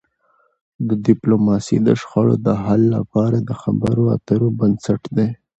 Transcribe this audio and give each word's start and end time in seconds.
ډيپلوماسي 1.05 1.77
د 1.87 1.89
شخړو 2.01 2.35
د 2.45 2.47
حل 2.63 2.81
لپاره 2.97 3.37
د 3.47 3.51
خبرو 3.61 4.03
اترو 4.15 4.47
بنسټ 4.59 5.01
دی. 5.17 5.29